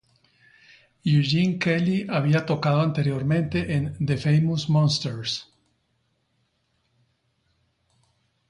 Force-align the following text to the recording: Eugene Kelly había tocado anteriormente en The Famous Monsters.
Eugene 1.03 1.59
Kelly 1.59 2.07
había 2.09 2.43
tocado 2.47 2.81
anteriormente 2.81 3.75
en 3.75 4.03
The 4.03 4.17
Famous 4.17 4.67
Monsters. 4.67 5.53